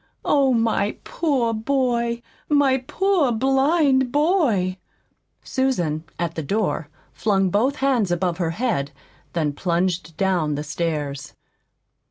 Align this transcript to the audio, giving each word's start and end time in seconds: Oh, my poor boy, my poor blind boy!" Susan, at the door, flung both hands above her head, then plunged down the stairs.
Oh, 0.25 0.51
my 0.51 0.97
poor 1.03 1.53
boy, 1.53 2.23
my 2.49 2.79
poor 2.87 3.31
blind 3.31 4.11
boy!" 4.11 4.79
Susan, 5.43 6.05
at 6.17 6.33
the 6.33 6.41
door, 6.41 6.89
flung 7.13 7.51
both 7.51 7.75
hands 7.75 8.09
above 8.09 8.39
her 8.39 8.49
head, 8.57 8.91
then 9.33 9.53
plunged 9.53 10.17
down 10.17 10.55
the 10.55 10.63
stairs. 10.63 11.35